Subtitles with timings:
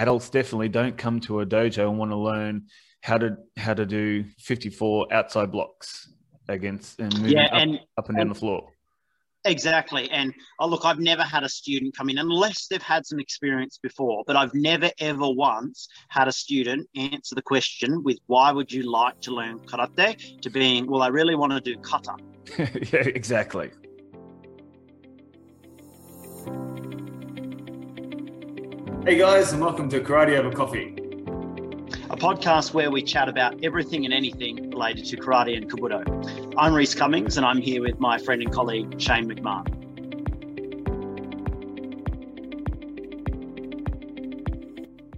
[0.00, 2.64] adults definitely don't come to a dojo and want to learn
[3.02, 6.12] how to how to do 54 outside blocks
[6.48, 8.68] against and moving Yeah, up, and- up and down the floor.
[9.46, 10.10] Exactly.
[10.10, 13.78] And oh, look, I've never had a student come in unless they've had some experience
[13.82, 18.70] before, but I've never ever once had a student answer the question with why would
[18.70, 22.16] you like to learn karate to being, well, I really want to do kata.
[22.92, 23.70] yeah, exactly.
[29.02, 30.94] Hey guys, and welcome to Karate Over Coffee.
[32.10, 36.54] a podcast where we chat about everything and anything related to karate and kobudo.
[36.58, 39.79] I'm Reese Cummings, and I'm here with my friend and colleague Shane McMahon.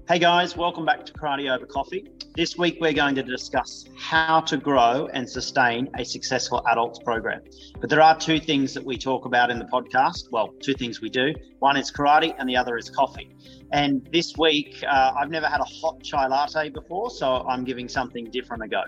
[0.09, 2.09] Hey guys, welcome back to Karate Over Coffee.
[2.35, 7.41] This week we're going to discuss how to grow and sustain a successful adults program.
[7.81, 10.33] But there are two things that we talk about in the podcast.
[10.33, 11.33] Well, two things we do.
[11.61, 13.31] One is karate, and the other is coffee.
[13.73, 17.89] And this week, uh, I've never had a hot chai latte before, so I'm giving
[17.89, 18.83] something different a go.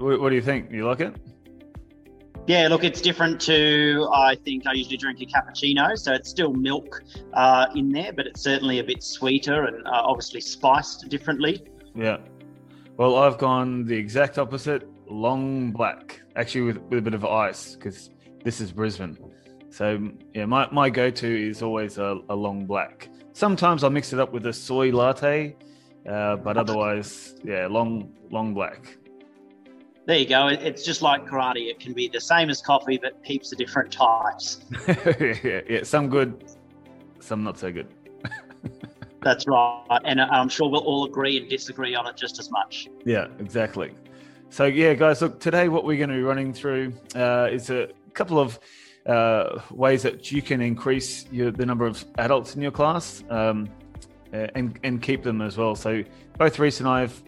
[0.00, 0.70] What, what do you think?
[0.70, 1.16] You like it?
[2.48, 6.52] Yeah, look, it's different to, I think I usually drink a cappuccino, so it's still
[6.52, 7.02] milk
[7.34, 11.64] uh, in there, but it's certainly a bit sweeter and uh, obviously spiced differently.
[11.94, 12.16] Yeah.
[12.96, 17.76] Well, I've gone the exact opposite, long black, actually with, with a bit of ice
[17.76, 18.10] because
[18.42, 19.16] this is Brisbane.
[19.70, 23.08] So yeah, my, my go-to is always a, a long black.
[23.34, 25.56] Sometimes I'll mix it up with a soy latte,
[26.10, 28.98] uh, but otherwise, yeah, long long black.
[30.04, 30.48] There you go.
[30.48, 31.70] It's just like karate.
[31.70, 34.60] It can be the same as coffee, but heaps of different types.
[34.88, 36.44] yeah, yeah, some good,
[37.20, 37.86] some not so good.
[39.22, 40.00] That's right.
[40.04, 42.88] And uh, I'm sure we'll all agree and disagree on it just as much.
[43.04, 43.92] Yeah, exactly.
[44.50, 47.88] So yeah, guys, look, today what we're going to be running through uh, is a
[48.12, 48.58] couple of
[49.06, 53.68] uh, ways that you can increase your, the number of adults in your class um,
[54.32, 55.76] and and keep them as well.
[55.76, 56.02] So
[56.38, 57.22] both Reese and I have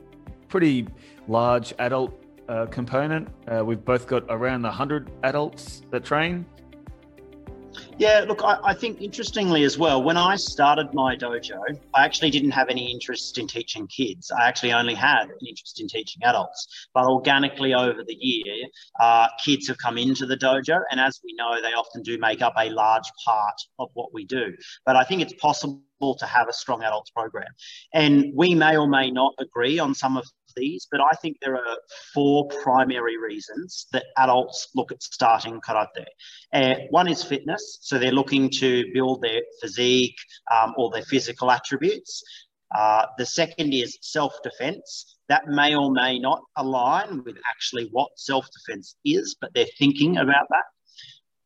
[0.49, 0.89] pretty
[1.29, 3.29] large adult uh, component.
[3.49, 6.47] Uh, we've both got around hundred adults that train.
[7.99, 11.61] Yeah, look, I, I think interestingly as well, when I started my dojo,
[11.95, 14.31] I actually didn't have any interest in teaching kids.
[14.31, 16.89] I actually only had an interest in teaching adults.
[16.95, 18.67] But organically over the year,
[19.01, 20.81] uh, kids have come into the dojo.
[20.91, 24.25] And as we know, they often do make up a large part of what we
[24.25, 24.55] do.
[24.85, 27.53] But I think it's possible to have a strong adults program.
[27.93, 30.25] And we may or may not agree on some of
[30.57, 31.77] these, but I think there are
[32.13, 36.07] four primary reasons that adults look at starting karate.
[36.53, 37.79] Uh, one is fitness.
[37.83, 40.17] So they're looking to build their physique
[40.55, 42.23] um, or their physical attributes.
[42.75, 45.17] Uh, the second is self defense.
[45.29, 50.19] That may or may not align with actually what self defense is, but they're thinking
[50.19, 50.65] about that.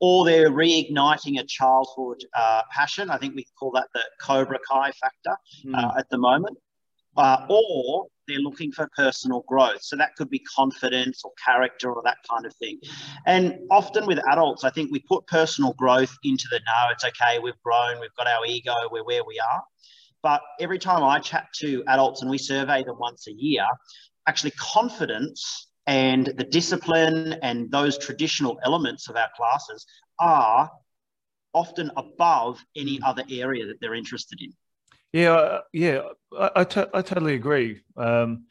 [0.00, 3.10] Or they're reigniting a childhood uh, passion.
[3.10, 5.36] I think we call that the Cobra Kai factor
[5.74, 6.56] uh, at the moment.
[7.18, 9.82] Uh, or they're looking for personal growth.
[9.82, 12.78] So that could be confidence or character or that kind of thing.
[13.26, 17.38] And often with adults, I think we put personal growth into the no, it's okay,
[17.40, 19.62] we've grown, we've got our ego, we're where we are.
[20.22, 23.66] But every time I chat to adults and we survey them once a year,
[24.26, 29.86] actually confidence and the discipline and those traditional elements of our classes
[30.20, 30.70] are
[31.54, 34.52] often above any other area that they're interested in.
[35.12, 36.00] Yeah, yeah,
[36.38, 37.80] I, I totally agree.
[37.96, 38.44] Um,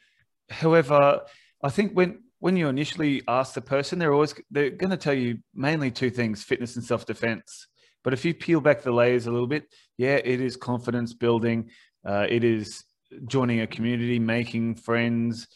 [0.50, 1.22] however,
[1.64, 5.14] I think when when you initially ask the person, they're always they're going to tell
[5.14, 7.68] you mainly two things: fitness and self defense.
[8.04, 9.66] But if you peel back the layers a little bit,
[9.98, 11.70] yeah, it is confidence building.
[12.06, 12.84] Uh, it is
[13.28, 15.48] joining a community, making friends.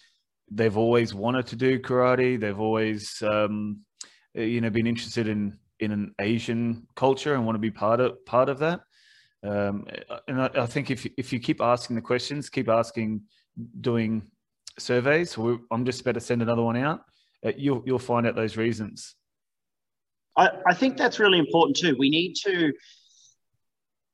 [0.52, 2.40] They've always wanted to do karate.
[2.40, 3.82] They've always, um,
[4.34, 8.24] you know, been interested in in an Asian culture and want to be part of
[8.26, 8.82] part of that.
[9.44, 9.88] Um,
[10.28, 13.22] and I, I think if if you keep asking the questions, keep asking,
[13.82, 14.30] doing
[14.78, 15.38] surveys.
[15.38, 17.02] we I'm just about to send another one out.
[17.46, 19.16] Uh, you'll you'll find out those reasons.
[20.38, 21.96] I, I think that's really important too.
[21.98, 22.72] We need to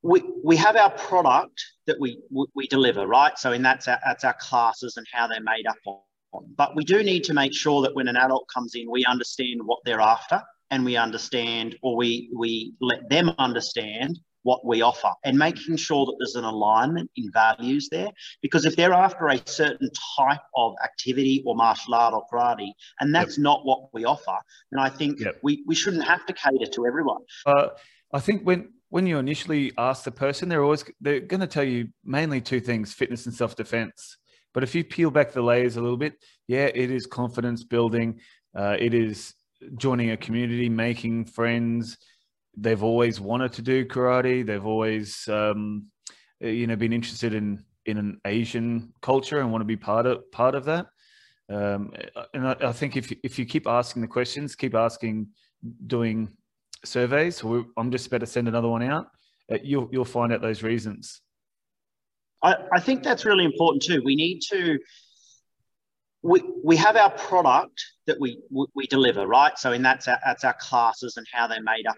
[0.03, 2.19] we, we have our product that we
[2.56, 3.38] we deliver, right?
[3.38, 6.45] So, in that's our, that's our classes and how they're made up on.
[6.56, 9.62] But we do need to make sure that when an adult comes in, we understand
[9.63, 10.41] what they're after,
[10.71, 16.05] and we understand, or we we let them understand what we offer, and making sure
[16.05, 18.09] that there's an alignment in values there.
[18.41, 22.71] Because if they're after a certain type of activity or martial art or karate,
[23.01, 24.38] and that's not what we offer,
[24.71, 25.39] then I think Yep.
[25.44, 27.21] we we shouldn't have to cater to everyone.
[27.45, 27.67] Uh,
[28.13, 28.59] I think when
[28.89, 32.61] when you initially ask the person, they're always they're going to tell you mainly two
[32.61, 34.17] things: fitness and self defense.
[34.53, 36.13] But if you peel back the layers a little bit,
[36.47, 38.21] yeah, it is confidence building.
[38.57, 39.33] Uh, it is
[39.75, 41.97] joining a community, making friends.
[42.59, 44.45] They've always wanted to do karate.
[44.45, 45.88] They've always, um,
[46.39, 50.30] you know, been interested in in an Asian culture and want to be part of
[50.31, 50.88] part of that.
[51.50, 51.94] Um,
[52.33, 55.27] and I, I, think if if you keep asking the questions, keep asking,
[55.86, 56.36] doing
[56.83, 57.42] surveys,
[57.77, 59.07] I'm just about to send another one out,
[59.51, 61.21] uh, you'll you'll find out those reasons.
[62.44, 64.01] I, I think that's really important too.
[64.04, 64.77] We need to
[66.24, 69.57] we, we have our product that we we deliver, right?
[69.57, 71.95] So, in that's our, that's our classes and how they're made up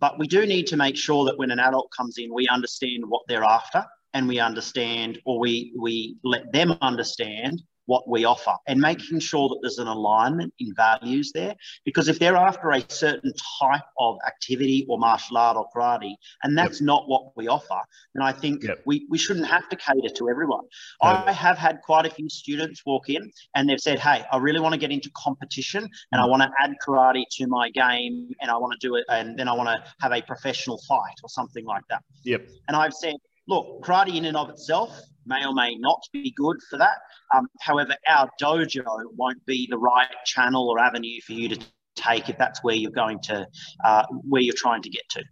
[0.00, 3.04] But we do need to make sure that when an adult comes in, we understand
[3.06, 3.84] what they're after,
[4.14, 9.48] and we understand, or we we let them understand what we offer and making sure
[9.48, 11.56] that there's an alignment in values there.
[11.84, 16.14] Because if they're after a certain type of activity or martial art or karate,
[16.44, 16.86] and that's yep.
[16.86, 17.80] not what we offer,
[18.14, 18.80] then I think yep.
[18.86, 20.66] we, we shouldn't have to cater to everyone.
[21.02, 24.60] I have had quite a few students walk in and they've said, Hey, I really
[24.60, 26.30] want to get into competition and I mm.
[26.30, 29.48] want to add karate to my game and I want to do it and then
[29.48, 32.04] I want to have a professional fight or something like that.
[32.22, 32.46] Yep.
[32.68, 33.16] And I've said,
[33.46, 36.98] look, karate in and of itself may or may not be good for that.
[37.34, 38.84] Um, however, our dojo
[39.14, 41.60] won't be the right channel or avenue for you to
[41.96, 43.46] take if that's where you're going to,
[43.84, 45.24] uh, where you're trying to get to.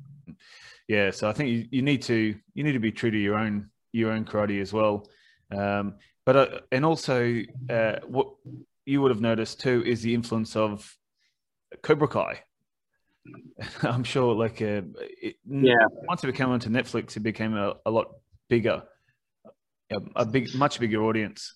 [0.88, 3.36] Yeah, so I think you, you need to you need to be true to your
[3.36, 5.06] own your own karate as well.
[5.54, 8.28] Um, but uh, and also uh, what
[8.86, 10.96] you would have noticed too is the influence of
[11.82, 12.42] Cobra Kai.
[13.82, 14.82] I'm sure, like, uh,
[15.22, 15.74] it, yeah,
[16.06, 18.06] once it came onto Netflix, it became a, a lot
[18.48, 18.82] bigger,
[19.90, 21.54] a, a big, much bigger audience.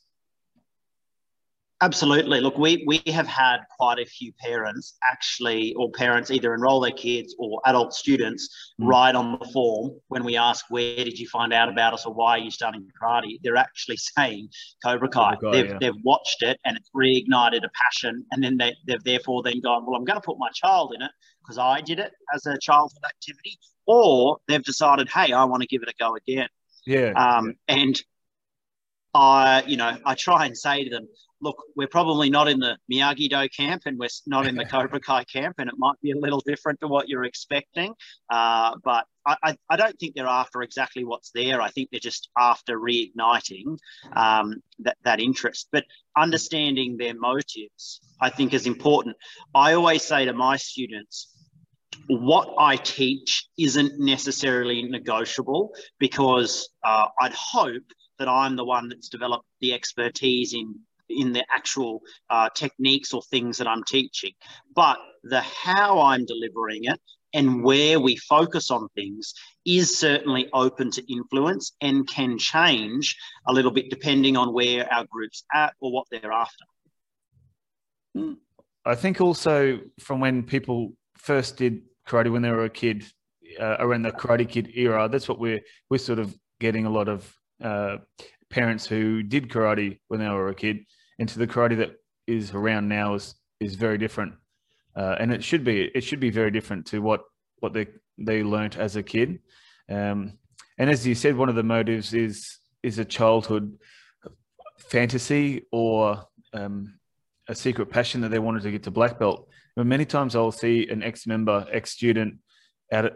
[1.82, 2.40] Absolutely.
[2.40, 6.92] Look, we, we have had quite a few parents actually, or parents either enroll their
[6.92, 8.48] kids or adult students
[8.80, 8.86] mm.
[8.86, 12.14] write on the form when we ask, Where did you find out about us or
[12.14, 13.40] why are you starting karate?
[13.42, 14.50] They're actually saying
[14.84, 15.34] Cobra Kai.
[15.34, 15.78] Cobra Kai they've, yeah.
[15.80, 18.24] they've watched it and it's reignited a passion.
[18.30, 21.02] And then they, they've therefore then gone, Well, I'm going to put my child in
[21.02, 21.10] it
[21.42, 23.58] because I did it as a childhood activity.
[23.86, 26.48] Or they've decided, Hey, I want to give it a go again.
[26.86, 27.10] Yeah.
[27.16, 27.74] Um, yeah.
[27.74, 28.02] And
[29.14, 31.08] I, you know, I try and say to them,
[31.42, 35.00] look, we're probably not in the Miyagi Do camp and we're not in the Cobra
[35.00, 37.92] Kai camp, and it might be a little different to what you're expecting.
[38.30, 41.60] Uh, but I, I, I, don't think they're after exactly what's there.
[41.60, 43.76] I think they're just after reigniting
[44.14, 45.68] um, that, that interest.
[45.72, 45.84] But
[46.16, 49.16] understanding their motives, I think, is important.
[49.54, 51.28] I always say to my students,
[52.06, 57.84] what I teach isn't necessarily negotiable because uh, I'd hope
[58.18, 60.74] that I'm the one that's developed the expertise in
[61.16, 64.32] in the actual uh, techniques or things that I'm teaching,
[64.74, 67.00] but the how I'm delivering it
[67.34, 73.16] and where we focus on things is certainly open to influence and can change
[73.46, 76.64] a little bit depending on where our group's at or what they're after.
[78.14, 78.34] Hmm.
[78.84, 83.04] I think also from when people first did karate when they were a kid,
[83.58, 85.60] uh, around the Karate Kid era, that's what we're
[85.90, 87.32] we're sort of getting a lot of
[87.62, 87.98] uh,
[88.50, 90.84] parents who did karate when they were a kid
[91.18, 94.34] into the karate that is around now is is very different,
[94.96, 97.22] uh, and it should be it should be very different to what
[97.60, 97.86] what they
[98.18, 99.40] they learnt as a kid.
[99.88, 100.38] Um,
[100.78, 103.78] and as you said, one of the motives is is a childhood
[104.78, 106.98] fantasy or um,
[107.48, 109.48] a secret passion that they wanted to get to black belt.
[109.76, 112.38] But many times I'll see an ex-member, ex-student
[112.90, 113.14] at it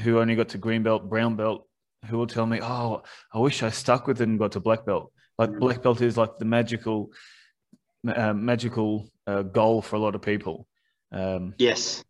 [0.00, 1.68] who only got to green belt, brown belt,
[2.06, 3.02] who will tell me, "Oh,
[3.32, 5.12] I wish I stuck with it and got to black belt."
[5.42, 7.10] Like black belt is like the magical,
[8.06, 10.66] uh, magical uh, goal for a lot of people.
[11.10, 12.04] Um, yes,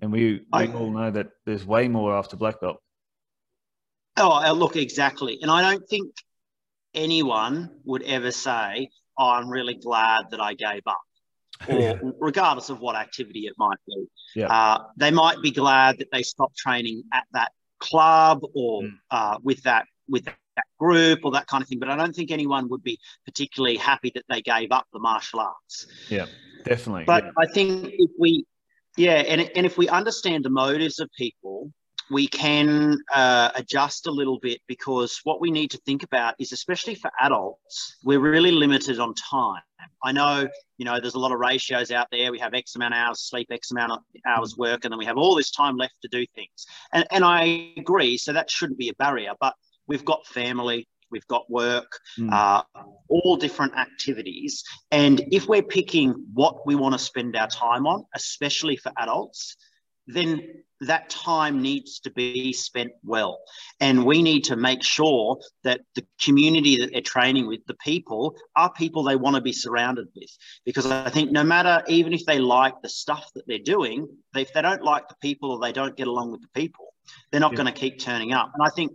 [0.00, 2.82] and we we I, all know that there's way more after black belt.
[4.16, 6.12] Oh, uh, look, exactly, and I don't think
[6.94, 11.00] anyone would ever say, oh, "I'm really glad that I gave up."
[11.68, 11.98] or yeah.
[12.18, 14.06] regardless of what activity it might be.
[14.34, 14.46] Yeah.
[14.46, 18.92] Uh, they might be glad that they stopped training at that club or mm.
[19.10, 20.26] uh, with that with
[20.60, 21.78] that group or that kind of thing.
[21.78, 25.40] But I don't think anyone would be particularly happy that they gave up the martial
[25.40, 25.86] arts.
[26.08, 26.26] Yeah,
[26.64, 27.04] definitely.
[27.04, 27.30] But yeah.
[27.38, 28.44] I think if we,
[28.96, 31.72] yeah, and and if we understand the motives of people,
[32.10, 36.52] we can uh, adjust a little bit because what we need to think about is,
[36.52, 39.62] especially for adults, we're really limited on time.
[40.02, 42.32] I know, you know, there's a lot of ratios out there.
[42.32, 45.04] We have X amount of hours sleep, X amount of hours work, and then we
[45.04, 46.66] have all this time left to do things.
[46.92, 48.18] And, and I agree.
[48.18, 49.32] So that shouldn't be a barrier.
[49.40, 49.54] But
[49.90, 52.32] we've got family, we've got work, mm.
[52.32, 52.62] uh,
[53.08, 54.62] all different activities.
[54.92, 59.56] And if we're picking what we want to spend our time on, especially for adults,
[60.06, 60.40] then
[60.80, 63.40] that time needs to be spent well.
[63.80, 68.34] And we need to make sure that the community that they're training with, the people,
[68.56, 70.30] are people they want to be surrounded with.
[70.64, 74.52] Because I think no matter, even if they like the stuff that they're doing, if
[74.52, 76.86] they don't like the people or they don't get along with the people,
[77.30, 77.56] they're not yeah.
[77.56, 78.52] going to keep turning up.
[78.54, 78.92] And I think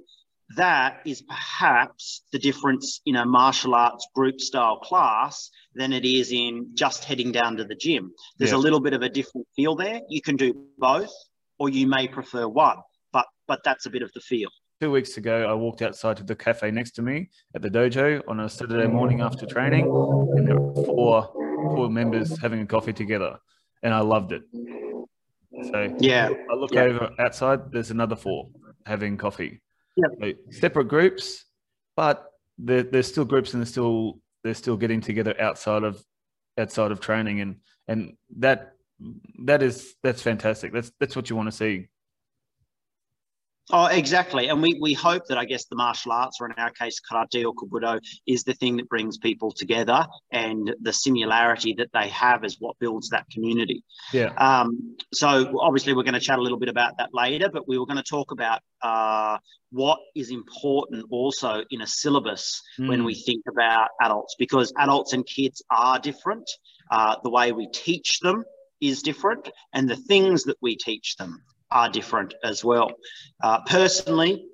[0.55, 6.31] that is perhaps the difference in a martial arts group style class than it is
[6.31, 8.11] in just heading down to the gym.
[8.37, 8.57] There's yeah.
[8.57, 10.01] a little bit of a different feel there.
[10.07, 11.11] You can do both,
[11.57, 12.77] or you may prefer one,
[13.11, 14.49] but but that's a bit of the feel.
[14.81, 18.21] Two weeks ago, I walked outside to the cafe next to me at the dojo
[18.27, 21.31] on a Saturday morning after training, and there were four
[21.75, 23.37] four members having a coffee together,
[23.81, 24.43] and I loved it.
[25.71, 26.81] So yeah, I look yeah.
[26.81, 27.71] over outside.
[27.71, 28.49] There's another four
[28.85, 29.61] having coffee.
[29.95, 31.45] Yeah, so separate groups,
[31.95, 32.25] but
[32.57, 36.03] they're, there's still groups, and they're still they're still getting together outside of
[36.57, 38.73] outside of training, and and that
[39.45, 40.73] that is that's fantastic.
[40.73, 41.87] That's that's what you want to see.
[43.71, 44.47] Oh, exactly.
[44.47, 47.43] And we, we hope that I guess the martial arts, or in our case, karate
[47.43, 52.45] or kobudo, is the thing that brings people together, and the similarity that they have
[52.45, 53.83] is what builds that community.
[54.13, 54.33] Yeah.
[54.37, 57.79] Um, so obviously, we're going to chat a little bit about that later, but we
[57.79, 59.39] were going to talk about uh,
[59.71, 62.87] what is important also in a syllabus mm.
[62.87, 66.47] when we think about adults, because adults and kids are different.
[66.91, 68.45] Uh, the way we teach them
[68.79, 71.41] is different, and the things that we teach them
[71.71, 72.91] are different as well.
[73.43, 74.45] Uh, personally,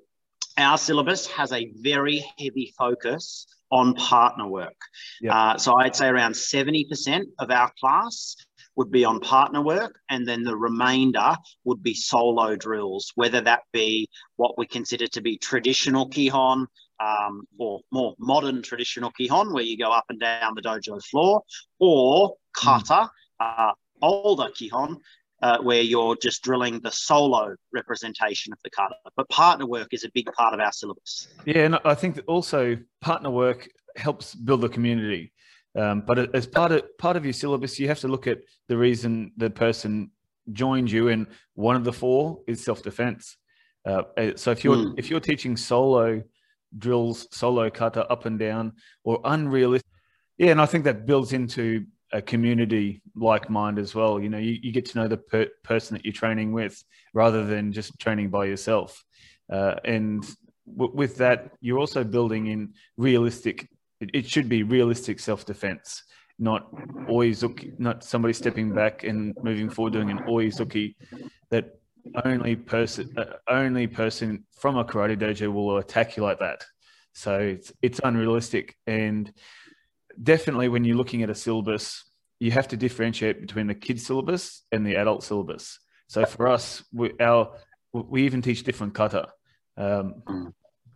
[0.58, 4.75] our syllabus has a very heavy focus on partner work.
[5.22, 5.34] Yep.
[5.34, 8.36] Uh, so I'd say around 70% of our class
[8.75, 13.62] would be on partner work, and then the remainder would be solo drills, whether that
[13.74, 16.65] be what we consider to be traditional Kihon
[17.00, 21.41] um, or more modern traditional Kihon, where you go up and down the dojo floor,
[21.80, 23.10] or kata,
[23.41, 23.70] mm.
[23.70, 24.98] uh, older Kihon,
[25.41, 28.95] uh, where you're just drilling the solo representation of the kata.
[29.15, 31.27] But partner work is a big part of our syllabus.
[31.45, 35.33] Yeah, and I think that also partner work helps build a community.
[35.75, 38.77] Um, but as part of part of your syllabus, you have to look at the
[38.77, 40.12] reason the person
[40.51, 43.38] joined you, and one of the four is self defense.
[43.88, 44.93] Uh, uh, so if you're mm.
[44.98, 46.21] if you're teaching solo
[46.77, 49.89] drills, solo kata up and down, or unrealistic,
[50.38, 54.20] yeah, and I think that builds into a community like mind as well.
[54.20, 57.46] You know, you, you get to know the per- person that you're training with rather
[57.46, 59.03] than just training by yourself.
[59.51, 60.24] Uh, and
[60.77, 63.70] w- with that, you're also building in realistic.
[64.00, 66.03] It, it should be realistic self defense,
[66.39, 66.68] not
[67.08, 67.44] always
[67.77, 70.96] not somebody stepping back and moving forward doing an oizuki
[71.50, 71.80] that
[72.25, 76.63] only person uh, only person from a karate dojo will attack you like that.
[77.13, 79.32] So it's it's unrealistic and
[80.22, 82.03] definitely when you're looking at a syllabus,
[82.39, 85.80] you have to differentiate between the kid syllabus and the adult syllabus.
[86.08, 87.56] So for us, we, our
[87.94, 89.30] we even teach different kata.
[89.77, 90.53] Um, mm.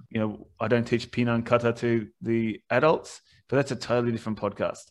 [0.09, 4.39] you know, I don't teach Pinan kata to the adults, but that's a totally different
[4.39, 4.83] podcast.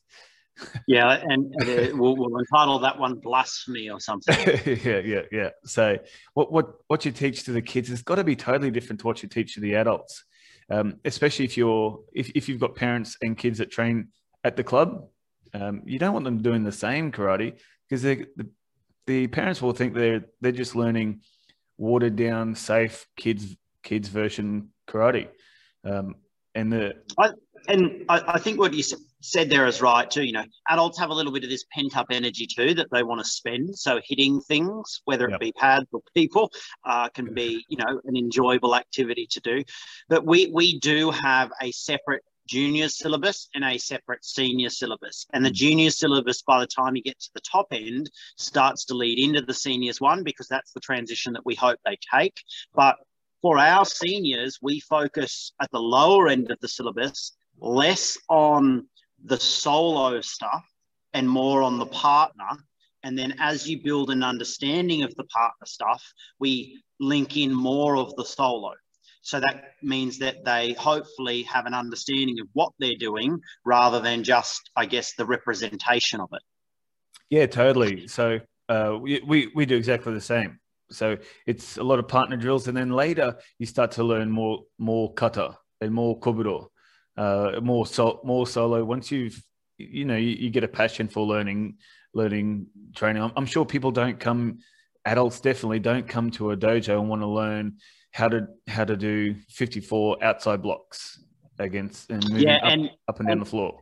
[0.86, 4.36] yeah, and uh, we'll, we'll, entitle that one "Blasphemy" or something.
[4.84, 5.50] yeah, yeah, yeah.
[5.64, 5.98] So,
[6.34, 9.06] what what what you teach to the kids has got to be totally different to
[9.06, 10.24] what you teach to the adults
[10.70, 14.08] um, especially if you're if, if you've got parents and kids that train
[14.44, 15.08] at the club.
[15.52, 18.26] Um, you don't want them doing the same karate because the,
[19.06, 21.20] the parents will think they're they're just learning
[21.78, 25.28] watered down, safe kids kids version karate.
[25.84, 26.16] Um,
[26.54, 27.30] and the I,
[27.68, 28.82] and I, I think what you
[29.24, 30.22] said there is right too.
[30.22, 33.02] You know, adults have a little bit of this pent up energy too that they
[33.02, 33.76] want to spend.
[33.76, 35.36] So hitting things, whether yep.
[35.36, 36.52] it be pads or people,
[36.84, 39.64] uh, can be you know an enjoyable activity to do.
[40.08, 45.26] But we we do have a separate junior syllabus and a separate senior syllabus.
[45.32, 45.54] And the mm.
[45.54, 49.40] junior syllabus, by the time you get to the top end, starts to lead into
[49.40, 52.38] the seniors one because that's the transition that we hope they take.
[52.74, 52.96] But
[53.40, 58.86] for our seniors, we focus at the lower end of the syllabus less on
[59.24, 60.64] the solo stuff
[61.12, 62.50] and more on the partner.
[63.02, 66.02] And then as you build an understanding of the partner stuff,
[66.38, 68.72] we link in more of the solo.
[69.22, 74.22] So that means that they hopefully have an understanding of what they're doing rather than
[74.22, 76.42] just, I guess, the representation of it.
[77.30, 78.06] Yeah, totally.
[78.06, 80.58] So uh, we, we, we do exactly the same.
[80.90, 81.16] So
[81.46, 85.12] it's a lot of partner drills, and then later you start to learn more more
[85.14, 86.68] kata and more kobudo
[87.16, 88.84] uh, more so, more solo.
[88.84, 89.42] Once you've
[89.78, 91.76] you know you, you, get a passion for learning
[92.12, 93.22] learning training.
[93.22, 94.58] I'm, I'm, sure people don't come
[95.04, 97.76] adults definitely don't come to a dojo and want to learn
[98.12, 101.22] how to how to do 54 outside blocks
[101.58, 103.80] against and yeah, up, and, up and down and, the floor.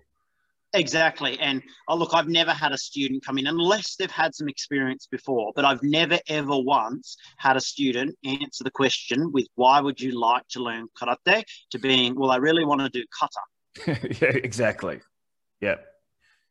[0.74, 1.38] Exactly.
[1.38, 5.06] And oh, look, I've never had a student come in unless they've had some experience
[5.10, 10.00] before, but I've never ever once had a student answer the question with why would
[10.00, 13.98] you like to learn karate to being, well, I really want to do kata.
[14.22, 15.00] yeah, exactly.
[15.60, 15.84] Yep.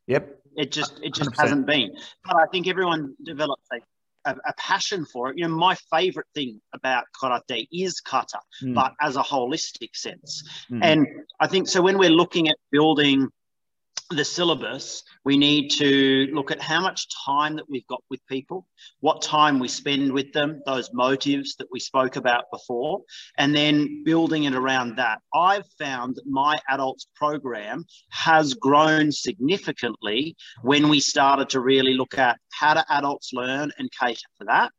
[0.07, 0.37] Yep.
[0.55, 1.41] It just it just 100%.
[1.41, 1.95] hasn't been.
[2.23, 3.77] But I think everyone develops a
[4.25, 5.37] a, a, passion for it.
[5.37, 8.75] You know, my favorite thing about karate is kata, mm.
[8.75, 10.43] but as a holistic sense.
[10.69, 10.79] Mm.
[10.83, 11.07] And
[11.39, 13.29] I think so when we're looking at building
[14.15, 18.67] the syllabus, we need to look at how much time that we've got with people,
[18.99, 23.01] what time we spend with them, those motives that we spoke about before,
[23.37, 25.19] and then building it around that.
[25.33, 32.17] I've found that my adults program has grown significantly when we started to really look
[32.17, 34.71] at how do adults learn and cater for that.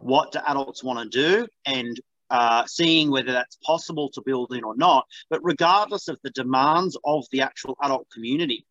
[0.00, 1.46] What do adults want to do?
[1.66, 2.00] And
[2.30, 5.06] uh, seeing whether that's possible to build in or not.
[5.30, 8.64] But regardless of the demands of the actual adult community,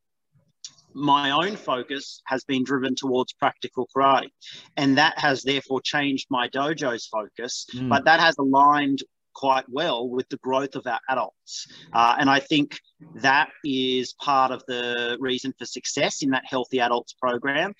[0.93, 4.29] my own focus has been driven towards practical karate.
[4.77, 7.89] And that has therefore changed my dojo's focus, mm.
[7.89, 8.99] but that has aligned
[9.33, 11.67] quite well with the growth of our adults.
[11.91, 12.79] Uh, and I think
[13.15, 17.73] that is part of the reason for success in that Healthy Adults program.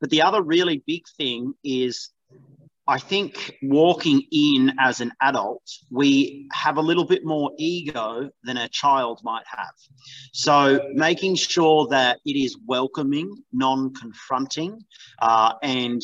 [0.00, 2.10] But the other really big thing is
[2.90, 8.56] I think walking in as an adult, we have a little bit more ego than
[8.56, 9.74] a child might have.
[10.32, 14.80] So making sure that it is welcoming, non-confronting,
[15.22, 16.02] uh, and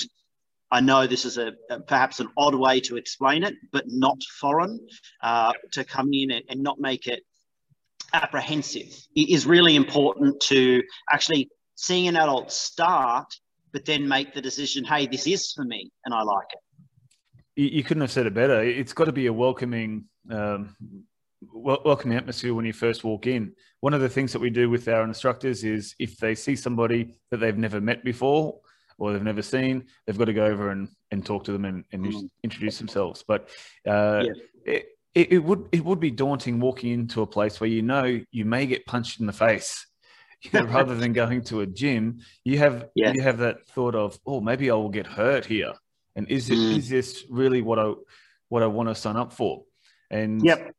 [0.70, 4.18] I know this is a, a, perhaps an odd way to explain it, but not
[4.40, 4.78] foreign
[5.24, 7.24] uh, to come in and, and not make it
[8.12, 8.94] apprehensive.
[9.16, 13.26] It is really important to actually seeing an adult start,
[13.72, 16.60] but then make the decision, hey, this is for me and I like it
[17.56, 18.62] you, couldn't have said it better.
[18.62, 20.76] It's got to be a welcoming, um,
[21.52, 23.52] welcoming atmosphere when you first walk in.
[23.80, 27.14] One of the things that we do with our instructors is if they see somebody
[27.30, 28.60] that they've never met before
[28.98, 31.84] or they've never seen, they've got to go over and, and talk to them and,
[31.92, 32.28] and mm.
[32.42, 33.25] introduce themselves.
[33.26, 33.48] But
[33.86, 34.32] uh, yeah.
[34.64, 38.20] it, it, it would it would be daunting walking into a place where you know
[38.30, 39.86] you may get punched in the face.
[40.42, 43.12] You know, rather than going to a gym, you have yeah.
[43.14, 45.72] you have that thought of, oh, maybe I will get hurt here.
[46.16, 46.78] And is it mm.
[46.78, 47.92] is this really what I
[48.49, 49.64] what I want to sign up for?
[50.11, 50.75] And yep.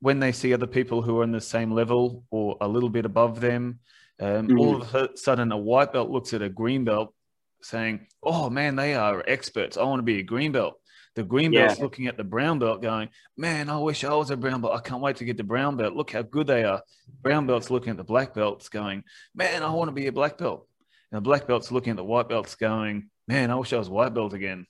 [0.00, 3.04] when they see other people who are on the same level or a little bit
[3.04, 3.80] above them,
[4.18, 4.58] um, mm.
[4.58, 7.14] all of a sudden a white belt looks at a green belt
[7.62, 9.76] saying, "Oh man, they are experts.
[9.76, 10.80] I want to be a green belt."
[11.14, 11.82] The green belt's yeah.
[11.82, 14.74] looking at the brown belt, going, "Man, I wish I was a brown belt.
[14.74, 15.94] I can't wait to get the brown belt.
[15.94, 16.82] Look how good they are."
[17.22, 20.38] Brown belt's looking at the black belts, going, "Man, I want to be a black
[20.38, 20.66] belt."
[21.10, 23.90] And the black belt's looking at the white belts, going, "Man, I wish I was
[23.90, 24.66] white belt again."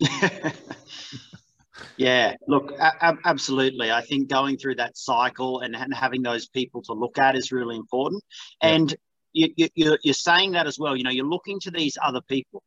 [1.96, 3.90] yeah, look, a- absolutely.
[3.90, 7.52] I think going through that cycle and, and, having those people to look at is
[7.52, 8.22] really important.
[8.62, 8.68] Yeah.
[8.70, 8.96] And
[9.32, 10.96] you, you, you're saying that as well.
[10.96, 12.62] You know, you're looking to these other people.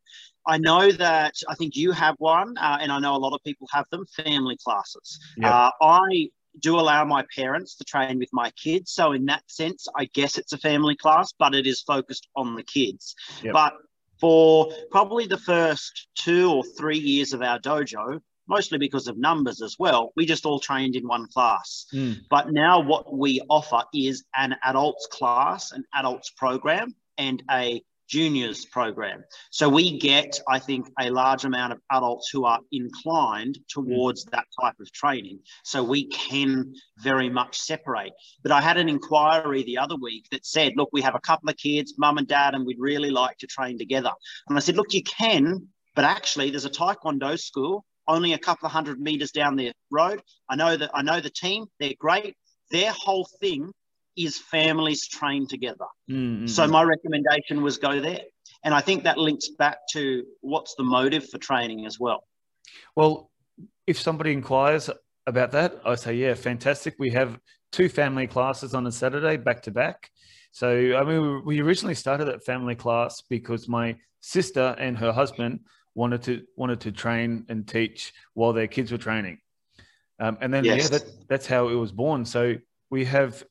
[0.46, 3.44] I know that I think you have one, uh, and I know a lot of
[3.44, 5.20] people have them family classes.
[5.38, 5.54] Yeah.
[5.54, 8.92] Uh, I do allow my parents to train with my kids.
[8.92, 12.56] So, in that sense, I guess it's a family class, but it is focused on
[12.56, 13.16] the kids.
[13.44, 13.54] Yep.
[13.54, 13.74] But
[14.19, 19.62] for probably the first two or three years of our dojo, mostly because of numbers
[19.62, 21.86] as well, we just all trained in one class.
[21.93, 22.21] Mm.
[22.30, 28.65] But now what we offer is an adults class, an adults program, and a juniors
[28.65, 29.24] program.
[29.52, 34.32] So we get, I think, a large amount of adults who are inclined towards mm.
[34.32, 35.39] that type of training.
[35.63, 38.13] So we can very much separate.
[38.43, 41.50] But I had an inquiry the other week that said, look, we have a couple
[41.50, 44.12] of kids, mum and dad, and we'd really like to train together.
[44.48, 48.65] And I said, look, you can, but actually there's a taekwondo school only a couple
[48.65, 50.22] of hundred meters down the road.
[50.50, 52.36] I know that I know the team, they're great.
[52.72, 53.72] Their whole thing
[54.17, 55.86] is families trained together.
[56.10, 56.47] Mm-hmm.
[56.47, 58.21] So my recommendation was go there.
[58.63, 62.23] And I think that links back to what's the motive for training as well.
[62.95, 63.30] Well,
[63.86, 64.89] if somebody inquires
[65.25, 66.95] about that, I say, yeah, fantastic.
[66.97, 67.39] We have
[67.71, 70.10] two family classes on a Saturday back to back.
[70.51, 75.60] So, I mean, we originally started that family class because my sister and her husband
[75.93, 79.39] wanted to wanted to train and teach while their kids were training.
[80.19, 80.84] Um, and then yes.
[80.84, 82.25] yeah, that, that's how it was born.
[82.25, 82.56] So
[82.89, 83.43] we have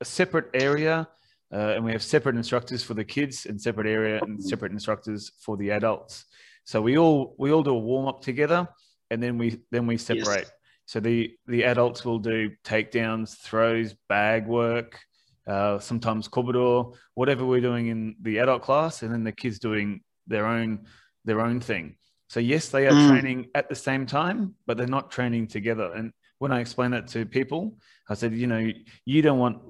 [0.00, 1.08] a separate area
[1.52, 5.32] uh, and we have separate instructors for the kids and separate area and separate instructors
[5.40, 6.26] for the adults.
[6.64, 8.68] So we all we all do a warm up together,
[9.10, 10.44] and then we then we separate.
[10.44, 10.52] Yes.
[10.84, 14.98] So the the adults will do takedowns, throws, bag work,
[15.46, 20.02] uh, sometimes kobudo, whatever we're doing in the adult class, and then the kids doing
[20.26, 20.84] their own
[21.24, 21.96] their own thing.
[22.28, 23.08] So yes, they are mm.
[23.08, 25.90] training at the same time, but they're not training together.
[25.94, 27.78] And when I explain that to people,
[28.10, 28.70] I said, you know,
[29.06, 29.62] you don't want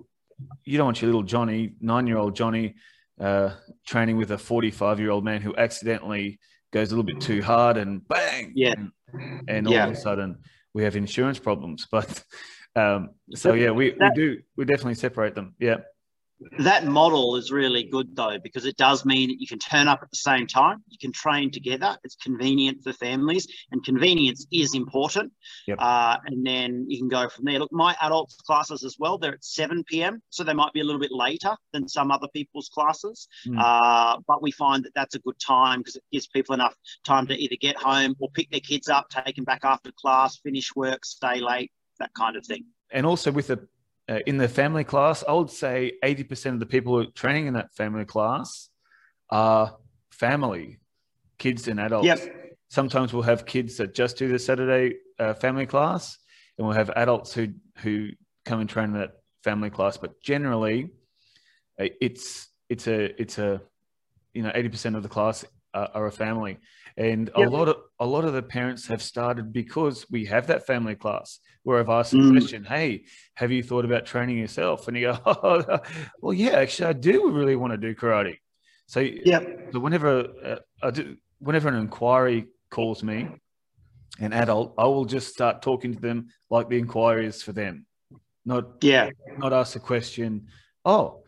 [0.65, 2.75] you don't want your little Johnny, nine year old Johnny,
[3.21, 3.51] uh,
[3.87, 6.39] training with a 45 year old man who accidentally
[6.73, 8.53] goes a little bit too hard and bang.
[8.55, 8.75] Yeah.
[8.77, 8.93] And,
[9.49, 9.87] and all yeah.
[9.87, 10.39] of a sudden
[10.75, 11.87] we have insurance problems.
[11.91, 12.25] But
[12.77, 15.55] um, so, yeah, we, we do, we definitely separate them.
[15.59, 15.79] Yeah.
[16.59, 20.01] That model is really good though because it does mean that you can turn up
[20.03, 24.75] at the same time you can train together it's convenient for families and convenience is
[24.75, 25.33] important
[25.67, 25.79] yep.
[25.81, 29.35] uh, and then you can go from there look my adults classes as well they're
[29.35, 32.69] at 7 p.m so they might be a little bit later than some other people's
[32.69, 33.59] classes mm.
[33.59, 36.75] uh, but we find that that's a good time because it gives people enough
[37.05, 40.39] time to either get home or pick their kids up take them back after class
[40.39, 43.69] finish work stay late that kind of thing and also with the
[44.09, 47.47] uh, in the family class, I would say 80% of the people who are training
[47.47, 48.71] in that family class
[49.31, 49.77] are
[50.11, 50.79] family,
[51.39, 52.07] kids and adults.
[52.07, 52.57] Yep.
[52.71, 56.19] Sometimes we'll have kids that just do the Saturday uh, family class,
[56.57, 58.11] and we'll have adults who who
[58.45, 59.97] come and train in that family class.
[59.97, 60.91] But generally,
[61.81, 63.61] uh, it's it's a it's a
[64.35, 65.45] you know 80% of the class
[65.95, 66.59] are, a family
[66.99, 67.47] and yep.
[67.47, 70.97] a lot of a lot of the parents have started because we have that family
[70.97, 72.33] class where I've asked the mm.
[72.33, 75.79] question, "Hey, have you thought about training yourself?" And you go, oh,
[76.21, 78.39] "Well, yeah, actually, I do really want to do karate."
[78.87, 79.41] So, yeah.
[79.73, 83.29] So whenever uh, I do, whenever an inquiry calls me,
[84.19, 87.87] an adult, I will just start talking to them like the inquiry is for them,
[88.45, 90.49] not yeah, not ask a question.
[90.85, 91.23] Oh,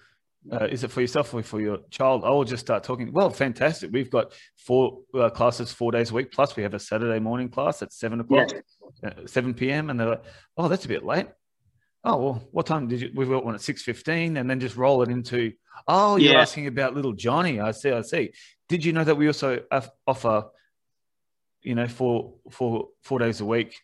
[0.51, 2.25] uh, is it for yourself or for your child?
[2.25, 3.13] I will just start talking.
[3.13, 3.91] Well, fantastic.
[3.93, 6.33] We've got four uh, classes four days a week.
[6.33, 8.49] Plus, we have a Saturday morning class at seven o'clock,
[9.05, 9.91] uh, seven p.m.
[9.91, 10.25] And they're like,
[10.57, 11.29] "Oh, that's a bit late."
[12.03, 13.11] Oh well, what time did you?
[13.15, 15.53] We've got one at six fifteen, and then just roll it into.
[15.87, 16.41] Oh, you're yeah.
[16.41, 17.61] asking about little Johnny.
[17.61, 17.91] I see.
[17.91, 18.33] I see.
[18.69, 19.63] Did you know that we also
[20.07, 20.45] offer,
[21.63, 23.79] you know, for for days a week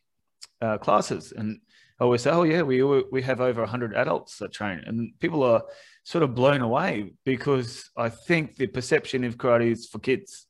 [0.62, 1.32] uh, classes?
[1.36, 1.60] And
[2.00, 5.42] I always say, "Oh yeah, we we have over hundred adults that train," and people
[5.42, 5.62] are
[6.06, 10.46] sort of blown away because I think the perception of karate is for kids.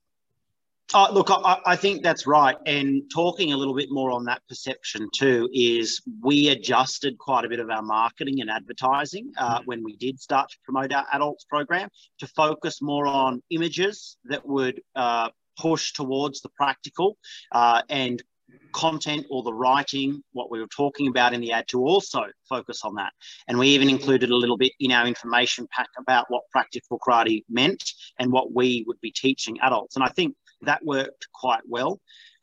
[0.92, 2.56] Uh, look, I, I, think that's right.
[2.66, 7.48] And talking a little bit more on that perception too is we adjusted quite a
[7.48, 11.44] bit of our marketing and advertising uh, when we did start to promote our adults
[11.44, 11.88] program
[12.18, 17.16] to focus more on images that would uh, push towards the practical
[17.50, 18.22] uh, and
[18.72, 22.82] content or the writing, what we were talking about in the ad to also focus
[22.84, 23.12] on that.
[23.48, 27.42] And we even included a little bit in our information pack about what practical karate
[27.48, 27.82] meant
[28.18, 29.96] and what we would be teaching adults.
[29.96, 32.00] And I think that worked quite well.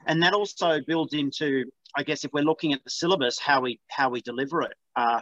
[0.07, 3.79] And that also builds into, I guess, if we're looking at the syllabus, how we
[3.89, 4.73] how we deliver it.
[4.95, 5.21] Uh,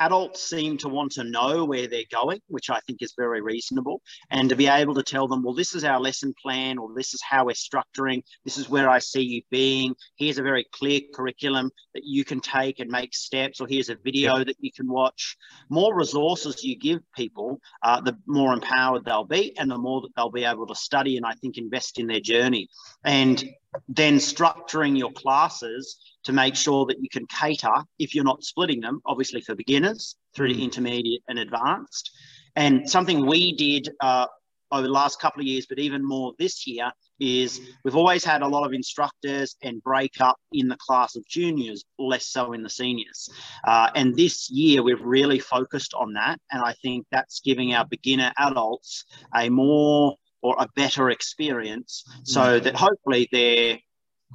[0.00, 4.02] adults seem to want to know where they're going, which I think is very reasonable.
[4.30, 7.14] And to be able to tell them, well, this is our lesson plan, or this
[7.14, 9.94] is how we're structuring, this is where I see you being.
[10.16, 13.96] Here's a very clear curriculum that you can take and make steps, or here's a
[14.04, 15.36] video that you can watch.
[15.68, 20.10] More resources you give people, uh, the more empowered they'll be, and the more that
[20.16, 22.68] they'll be able to study and I think invest in their journey.
[23.04, 23.44] And
[23.88, 28.80] then structuring your classes to make sure that you can cater if you're not splitting
[28.80, 30.62] them, obviously for beginners through to mm.
[30.62, 32.10] intermediate and advanced.
[32.56, 34.26] And something we did uh,
[34.72, 38.42] over the last couple of years, but even more this year, is we've always had
[38.42, 42.62] a lot of instructors and break up in the class of juniors, less so in
[42.62, 43.28] the seniors.
[43.66, 46.38] Uh, and this year, we've really focused on that.
[46.50, 51.92] And I think that's giving our beginner adults a more or a better experience
[52.24, 52.62] so mm.
[52.64, 53.78] that hopefully they're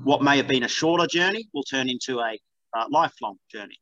[0.03, 2.37] what may have been a shorter journey will turn into a
[2.77, 3.77] uh, lifelong journey.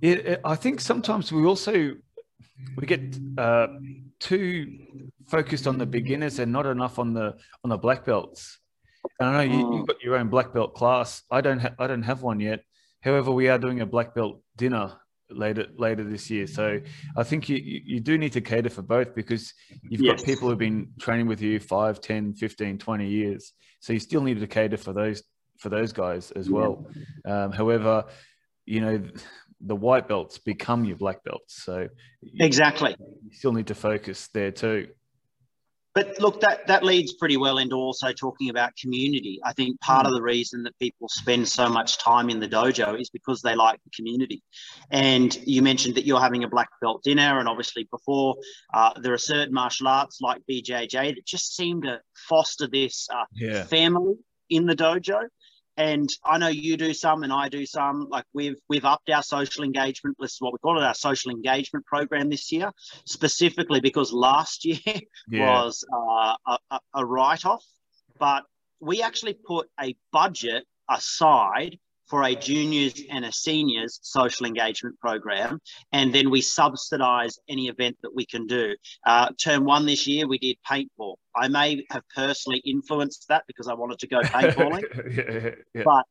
[0.00, 1.94] Yeah, I think sometimes we also
[2.76, 3.68] we get uh,
[4.18, 4.66] too
[5.28, 8.58] focused on the beginners and not enough on the on the black belts.
[9.20, 9.86] And I know you, have mm.
[9.86, 11.22] got your own black belt class.
[11.30, 12.60] I don't ha- I don't have one yet.
[13.00, 14.96] However, we are doing a black belt dinner
[15.30, 16.46] later later this year.
[16.46, 16.80] So
[17.16, 20.20] I think you, you do need to cater for both because you've yes.
[20.20, 23.52] got people who've been training with you 5, 10, 15, 20 years.
[23.80, 25.22] So you still need to cater for those
[25.58, 26.86] for those guys as well.
[27.24, 28.04] Um, however,
[28.66, 29.02] you know,
[29.60, 31.62] the white belts become your black belts.
[31.62, 31.88] So
[32.38, 34.88] exactly, you still need to focus there too.
[35.96, 39.40] But look, that, that leads pretty well into also talking about community.
[39.42, 40.10] I think part mm.
[40.10, 43.54] of the reason that people spend so much time in the dojo is because they
[43.54, 44.42] like the community.
[44.90, 48.36] And you mentioned that you're having a black belt dinner, and obviously before
[48.74, 53.24] uh, there are certain martial arts like BJJ that just seem to foster this uh,
[53.32, 53.64] yeah.
[53.64, 54.16] family
[54.50, 55.22] in the dojo
[55.76, 58.08] and I know you do some and I do some.
[58.10, 60.16] Like we've we've upped our social engagement.
[60.18, 62.72] This is what we call it, our social engagement program this year,
[63.04, 64.78] specifically because last year
[65.28, 65.62] yeah.
[65.62, 66.34] was uh,
[66.70, 67.64] a, a write-off,
[68.18, 68.44] but
[68.80, 75.60] we actually put a budget aside for a juniors and a seniors social engagement program.
[75.92, 78.76] And then we subsidize any event that we can do.
[79.04, 81.16] Uh, term one this year, we did paintball.
[81.34, 84.84] I may have personally influenced that because I wanted to go paintballing.
[85.16, 85.82] yeah, yeah.
[85.84, 86.04] But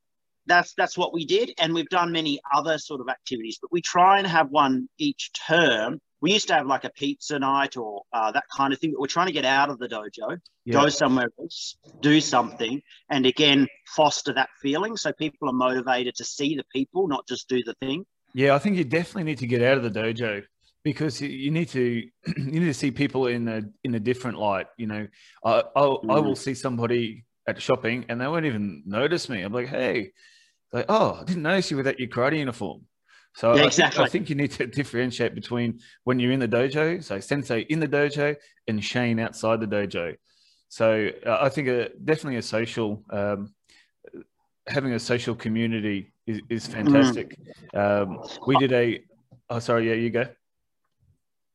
[0.45, 1.51] that's that's what we did.
[1.59, 5.31] And we've done many other sort of activities, but we try and have one each
[5.33, 8.91] term we used to have like a pizza night or uh, that kind of thing.
[8.91, 10.73] But we're trying to get out of the dojo, yeah.
[10.73, 16.23] go somewhere else, do something, and again foster that feeling so people are motivated to
[16.23, 18.05] see the people, not just do the thing.
[18.33, 20.43] Yeah, I think you definitely need to get out of the dojo
[20.83, 21.81] because you need to
[22.37, 24.67] you need to see people in a in a different light.
[24.77, 25.07] You know,
[25.43, 26.15] I I, mm.
[26.15, 29.41] I will see somebody at shopping and they won't even notice me.
[29.41, 30.11] I'm like, hey,
[30.71, 32.81] like, oh, I didn't notice you without your karate uniform.
[33.35, 33.97] So yeah, I, exactly.
[33.97, 37.61] think, I think you need to differentiate between when you're in the dojo, so sensei
[37.61, 38.35] in the dojo,
[38.67, 40.15] and Shane outside the dojo.
[40.69, 43.53] So uh, I think a, definitely a social, um,
[44.67, 47.37] having a social community is, is fantastic.
[47.73, 48.01] Mm.
[48.03, 49.03] Um, we did a,
[49.49, 50.27] oh, sorry, yeah, you go.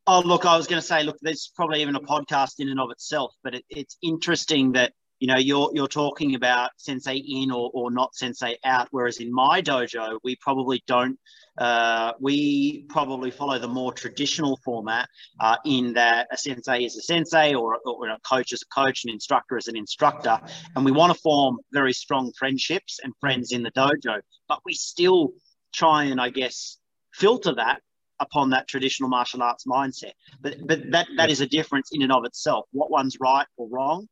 [0.06, 2.78] Oh, look, I was going to say, look, there's probably even a podcast in and
[2.78, 7.50] of itself, but it, it's interesting that you know you're you're talking about sensei in
[7.50, 11.18] or, or not sensei out whereas in my dojo we probably don't
[11.60, 15.06] uh, we probably follow the more traditional format
[15.40, 19.04] uh, in that a sensei is a sensei or, or a coach is a coach
[19.04, 20.40] an instructor is an instructor
[20.74, 24.20] and we want to form very strong friendships and friends in the dojo.
[24.48, 25.32] But we still
[25.72, 26.78] try and i guess
[27.14, 27.80] filter that
[28.18, 30.12] upon that traditional martial arts mindset.
[30.40, 32.64] But but that that is a difference in and of itself.
[32.72, 34.08] What one's right or wrong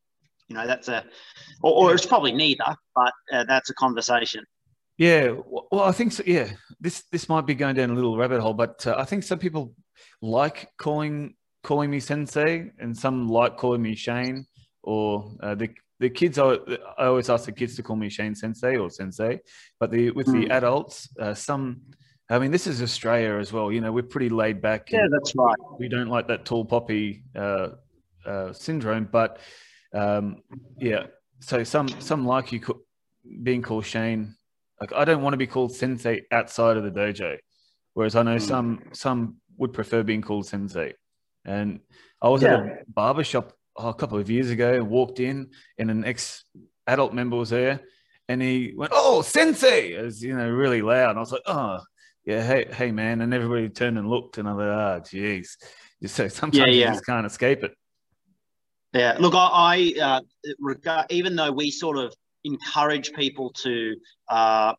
[0.48, 1.04] you know that's a
[1.62, 4.44] or, or it's probably neither but uh, that's a conversation
[4.98, 5.32] yeah
[5.70, 6.48] well i think so yeah
[6.80, 9.38] this this might be going down a little rabbit hole but uh, i think some
[9.38, 9.72] people
[10.20, 14.44] like calling calling me sensei and some like calling me shane
[14.82, 15.68] or uh, the
[16.00, 16.56] the kids I,
[16.96, 19.40] I always ask the kids to call me shane sensei or sensei
[19.80, 20.42] but the with mm.
[20.42, 21.82] the adults uh, some
[22.30, 23.72] I mean, this is Australia as well.
[23.72, 24.92] You know, we're pretty laid back.
[24.92, 25.56] Yeah, that's right.
[25.78, 27.68] We don't like that tall poppy uh,
[28.26, 29.38] uh, syndrome, but
[29.94, 30.42] um,
[30.78, 31.06] yeah.
[31.40, 32.60] So some some like you
[33.42, 34.34] being called Shane.
[34.80, 37.38] Like I don't want to be called Sensei outside of the dojo,
[37.94, 38.42] whereas I know mm.
[38.42, 40.94] some some would prefer being called Sensei.
[41.44, 41.80] And
[42.22, 42.54] I was yeah.
[42.54, 44.82] at a barber shop oh, a couple of years ago.
[44.82, 46.44] Walked in, and an ex
[46.86, 47.80] adult member was there,
[48.28, 51.10] and he went, "Oh, Sensei!" as you know, really loud.
[51.10, 51.80] And I was like, "Oh,
[52.24, 55.00] yeah, hey, hey, man!" And everybody turned and looked, and I was like, "Ah, oh,
[55.00, 55.56] geez."
[56.06, 56.86] So sometimes yeah, yeah.
[56.86, 57.72] you just can't escape it.
[58.92, 60.20] Yeah, look, I, I uh,
[60.58, 62.14] regard, even though we sort of
[62.48, 63.94] encourage people to
[64.28, 64.72] uh,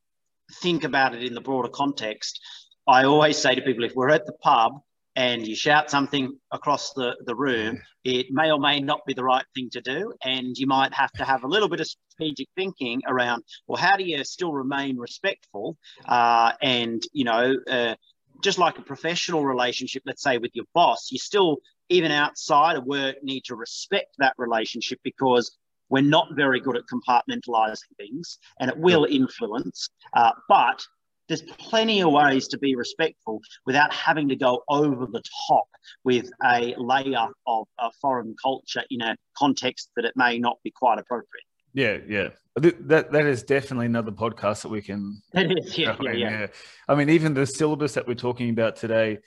[0.61, 2.39] think about it in the broader context,
[2.87, 4.73] I always say to people if we're at the pub
[5.15, 9.23] and you shout something across the, the room, it may or may not be the
[9.23, 10.13] right thing to do.
[10.23, 13.95] And you might have to have a little bit of strategic thinking around, well, how
[13.97, 15.77] do you still remain respectful?
[16.05, 17.95] Uh, and, you know, uh,
[18.41, 21.57] just like a professional relationship, let's say with your boss, you still
[21.89, 25.57] even outside of work, need to respect that relationship because
[25.89, 29.89] we're not very good at compartmentalizing things and it will influence.
[30.13, 30.83] Uh, but
[31.27, 35.67] there's plenty of ways to be respectful without having to go over the top
[36.03, 40.71] with a layer of a foreign culture in a context that it may not be
[40.71, 41.45] quite appropriate.
[41.73, 42.29] Yeah, yeah.
[42.55, 45.21] That that is definitely another podcast that we can.
[45.33, 46.47] It is, yeah, yeah, yeah, yeah.
[46.87, 49.19] I mean, even the syllabus that we're talking about today,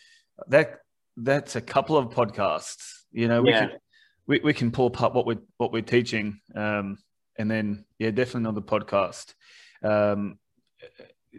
[0.48, 0.80] that
[1.16, 3.04] that's a couple of podcasts.
[3.12, 3.68] You know, we yeah.
[3.68, 3.78] can
[4.26, 6.98] we, we can pull apart what we're what we're teaching, um,
[7.38, 9.34] and then yeah, definitely another podcast.
[9.82, 10.38] Um,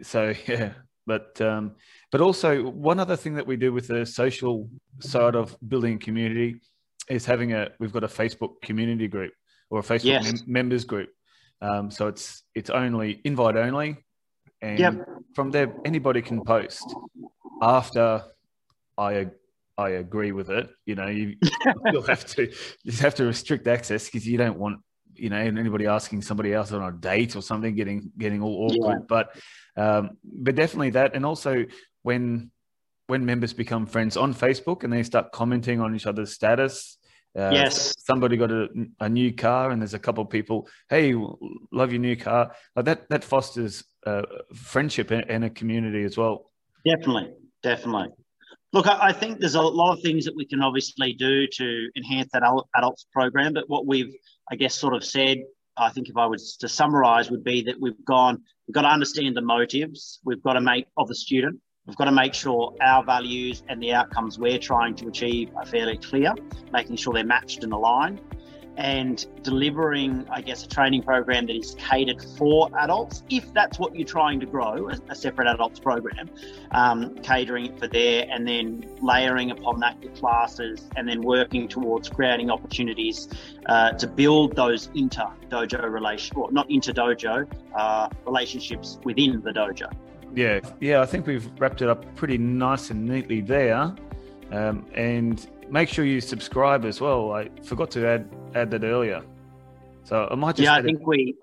[0.02, 0.72] so yeah,
[1.06, 1.76] but um,
[2.10, 4.68] but also one other thing that we do with the social
[5.00, 6.60] side of building community
[7.08, 9.32] is having a we've got a Facebook community group
[9.70, 10.32] or a Facebook yes.
[10.32, 11.10] mem- members group.
[11.60, 13.96] Um, so it's it's only invite only,
[14.60, 15.08] and yep.
[15.34, 16.94] from there anybody can post.
[17.62, 18.24] After
[18.98, 19.28] I
[19.76, 20.68] I agree with it.
[20.86, 21.36] You know, you
[21.92, 22.50] you'll have to
[22.82, 24.80] you have to restrict access because you don't want
[25.14, 28.98] you know anybody asking somebody else on a date or something getting getting all awkward.
[29.00, 29.06] Yeah.
[29.08, 29.36] But
[29.76, 31.64] um, but definitely that, and also
[32.02, 32.50] when
[33.06, 36.98] when members become friends on Facebook and they start commenting on each other's status.
[37.36, 37.94] Uh, yes.
[37.98, 38.68] Somebody got a,
[39.00, 40.68] a new car, and there's a couple of people.
[40.88, 41.14] Hey,
[41.72, 42.54] love your new car.
[42.76, 44.22] Like that that fosters uh,
[44.54, 46.52] friendship and a community as well.
[46.86, 47.32] Definitely,
[47.62, 48.10] definitely.
[48.74, 52.30] Look, I think there's a lot of things that we can obviously do to enhance
[52.32, 52.42] that
[52.74, 53.52] adults program.
[53.52, 54.12] But what we've,
[54.50, 55.38] I guess, sort of said,
[55.76, 58.88] I think if I was to summarize, would be that we've gone, we've got to
[58.88, 60.18] understand the motives.
[60.24, 61.60] We've got to make of the student.
[61.86, 65.66] We've got to make sure our values and the outcomes we're trying to achieve are
[65.66, 66.34] fairly clear,
[66.72, 68.20] making sure they're matched and aligned
[68.76, 73.94] and delivering, I guess, a training program that is catered for adults, if that's what
[73.94, 76.28] you're trying to grow, a, a separate adults program,
[76.72, 81.68] um, catering it for there, and then layering upon that your classes, and then working
[81.68, 83.28] towards creating opportunities
[83.66, 89.52] uh, to build those inter dojo relation, or not inter dojo uh, relationships within the
[89.52, 89.92] dojo.
[90.34, 93.94] Yeah, yeah, I think we've wrapped it up pretty nice and neatly there.
[94.50, 97.32] Um, and make sure you subscribe as well.
[97.32, 99.22] I forgot to add add that earlier.
[100.04, 101.34] So I might just yeah, I think we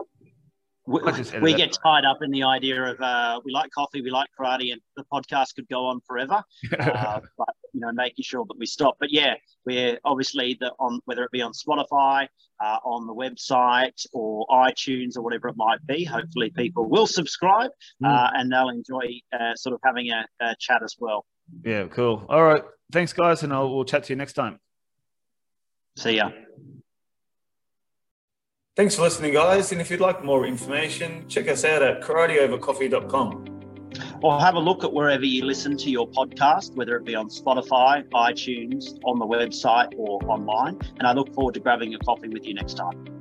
[0.87, 0.99] we,
[1.41, 4.71] we get tied up in the idea of uh, we like coffee, we like karate,
[4.71, 6.43] and the podcast could go on forever.
[6.79, 8.97] uh, but you know, making sure that we stop.
[8.99, 12.27] But yeah, we're obviously the on whether it be on Spotify,
[12.63, 16.03] uh, on the website, or iTunes, or whatever it might be.
[16.03, 17.71] Hopefully, people will subscribe
[18.03, 18.31] mm.
[18.33, 21.25] and they'll enjoy uh, sort of having a, a chat as well.
[21.63, 22.25] Yeah, cool.
[22.27, 24.59] All right, thanks, guys, and I'll, we'll chat to you next time.
[25.97, 26.31] See ya.
[28.75, 29.71] Thanks for listening, guys.
[29.73, 33.47] And if you'd like more information, check us out at karateovercoffee.com.
[34.23, 37.27] Or have a look at wherever you listen to your podcast, whether it be on
[37.27, 40.79] Spotify, iTunes, on the website, or online.
[40.97, 43.20] And I look forward to grabbing a coffee with you next time.